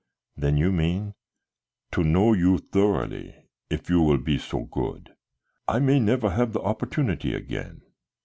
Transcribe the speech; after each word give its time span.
"Then 0.35 0.57
you 0.57 0.71
mean" 0.71 1.13
"To 1.91 2.03
know 2.03 2.33
you 2.33 2.57
thoroughly, 2.57 3.35
if 3.69 3.87
you 3.87 4.01
will 4.01 4.17
be 4.17 4.39
so 4.39 4.61
good; 4.61 5.15
I 5.67 5.77
may 5.77 5.99
never 5.99 6.31
have 6.31 6.53
the 6.53 6.61
opportunity 6.61 7.35
again." 7.35 7.83